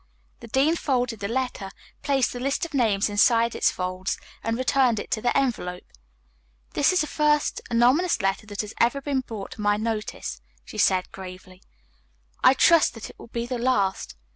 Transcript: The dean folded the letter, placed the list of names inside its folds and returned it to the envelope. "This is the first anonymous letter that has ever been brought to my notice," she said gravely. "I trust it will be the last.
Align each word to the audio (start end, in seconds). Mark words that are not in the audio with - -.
The 0.39 0.47
dean 0.47 0.75
folded 0.75 1.19
the 1.19 1.27
letter, 1.27 1.69
placed 2.01 2.33
the 2.33 2.39
list 2.39 2.65
of 2.65 2.73
names 2.73 3.07
inside 3.07 3.53
its 3.53 3.69
folds 3.69 4.17
and 4.43 4.57
returned 4.57 4.99
it 4.99 5.11
to 5.11 5.21
the 5.21 5.37
envelope. 5.37 5.83
"This 6.73 6.91
is 6.91 7.01
the 7.01 7.05
first 7.05 7.61
anonymous 7.69 8.19
letter 8.19 8.47
that 8.47 8.61
has 8.61 8.73
ever 8.79 8.99
been 8.99 9.19
brought 9.21 9.51
to 9.51 9.61
my 9.61 9.77
notice," 9.77 10.41
she 10.65 10.79
said 10.79 11.11
gravely. 11.11 11.61
"I 12.43 12.55
trust 12.55 12.97
it 12.97 13.11
will 13.19 13.27
be 13.27 13.45
the 13.45 13.59
last. 13.59 14.15